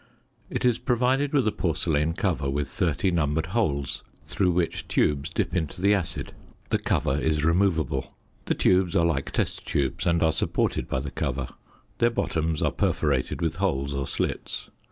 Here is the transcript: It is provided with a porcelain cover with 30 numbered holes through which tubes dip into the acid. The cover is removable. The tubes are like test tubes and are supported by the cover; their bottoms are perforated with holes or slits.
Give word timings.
It 0.49 0.65
is 0.65 0.79
provided 0.79 1.31
with 1.31 1.47
a 1.47 1.51
porcelain 1.51 2.13
cover 2.13 2.49
with 2.49 2.67
30 2.67 3.11
numbered 3.11 3.45
holes 3.53 4.01
through 4.23 4.49
which 4.49 4.87
tubes 4.87 5.29
dip 5.29 5.55
into 5.55 5.79
the 5.79 5.93
acid. 5.93 6.33
The 6.71 6.79
cover 6.79 7.15
is 7.19 7.45
removable. 7.45 8.15
The 8.45 8.55
tubes 8.55 8.95
are 8.95 9.05
like 9.05 9.29
test 9.29 9.63
tubes 9.67 10.07
and 10.07 10.23
are 10.23 10.31
supported 10.31 10.87
by 10.89 11.01
the 11.01 11.11
cover; 11.11 11.49
their 11.99 12.09
bottoms 12.09 12.63
are 12.63 12.71
perforated 12.71 13.43
with 13.43 13.57
holes 13.57 13.93
or 13.93 14.07
slits. 14.07 14.71